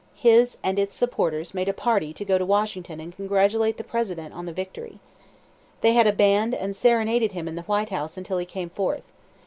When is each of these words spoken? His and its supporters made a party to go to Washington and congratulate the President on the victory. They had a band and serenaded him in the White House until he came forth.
His 0.15 0.57
and 0.63 0.79
its 0.79 0.95
supporters 0.95 1.53
made 1.53 1.69
a 1.69 1.73
party 1.73 2.11
to 2.11 2.25
go 2.25 2.39
to 2.39 2.43
Washington 2.43 2.99
and 2.99 3.15
congratulate 3.15 3.77
the 3.77 3.83
President 3.83 4.33
on 4.33 4.47
the 4.47 4.51
victory. 4.51 4.99
They 5.81 5.93
had 5.93 6.07
a 6.07 6.11
band 6.11 6.55
and 6.55 6.75
serenaded 6.75 7.33
him 7.33 7.47
in 7.47 7.53
the 7.53 7.61
White 7.69 7.89
House 7.89 8.17
until 8.17 8.39
he 8.39 8.45
came 8.47 8.71
forth. 8.71 9.03